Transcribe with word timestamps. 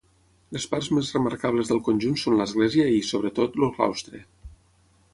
Les 0.55 0.63
parts 0.71 0.87
més 0.99 1.11
remarcables 1.17 1.69
del 1.73 1.83
conjunt 1.89 2.17
són 2.23 2.39
l'església 2.41 2.89
i, 2.97 3.05
sobretot, 3.13 3.63
el 3.69 3.75
claustre. 3.79 4.27